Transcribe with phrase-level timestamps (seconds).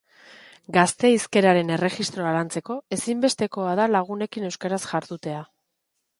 [0.77, 5.47] Gazte hizkeraren erregistroa lantzeko ezinbestekoa da lagunekin euskaraz jardutea.